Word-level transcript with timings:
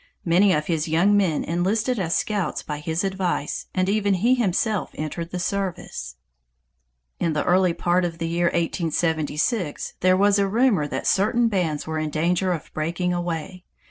Many 0.25 0.51
of 0.51 0.65
his 0.65 0.87
young 0.87 1.15
men 1.15 1.43
enlisted 1.43 1.99
as 1.99 2.15
scouts 2.15 2.63
by 2.63 2.79
his 2.79 3.03
advice, 3.03 3.67
and 3.71 3.87
even 3.87 4.15
he 4.15 4.33
himself 4.33 4.89
entered 4.95 5.29
the 5.29 5.37
service. 5.37 6.15
In 7.19 7.33
the 7.33 7.43
early 7.43 7.73
part 7.75 8.03
of 8.03 8.17
the 8.17 8.27
year 8.27 8.47
1876, 8.47 9.93
there 9.99 10.17
was 10.17 10.39
a 10.39 10.47
rumor 10.47 10.87
that 10.87 11.05
certain 11.05 11.49
bands 11.49 11.85
were 11.85 11.99
in 11.99 12.09
danger 12.09 12.51
of 12.51 12.73
breaking 12.73 13.13
away. 13.13 13.63